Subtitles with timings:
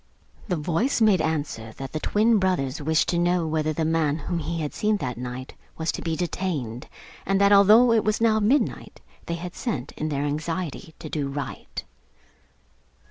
[0.47, 4.39] The voice made answer that the twin brothers wished to know whether the man whom
[4.39, 6.87] he had seen that night was to be detained;
[7.23, 11.27] and that although it was now midnight they had sent, in their anxiety to do
[11.27, 11.83] right.